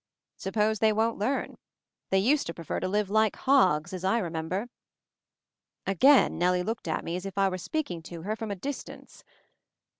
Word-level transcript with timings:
"Suppose 0.37 0.79
they 0.79 0.91
won't 0.91 1.19
learn? 1.19 1.59
They 2.09 2.17
used 2.17 2.47
to 2.47 2.55
prefer 2.55 2.79
to 2.79 2.87
live 2.87 3.11
like 3.11 3.35
hogs, 3.35 3.93
as 3.93 4.03
I 4.03 4.19
rememher." 4.19 4.67
Again 5.85 6.39
Nellie 6.39 6.63
looked 6.63 6.87
at 6.87 7.03
me 7.05 7.15
as 7.15 7.27
if 7.27 7.37
I 7.37 7.47
were 7.49 7.59
speaking 7.59 8.01
to 8.05 8.23
her 8.23 8.35
from 8.35 8.49
a 8.49 8.55
distance. 8.55 9.23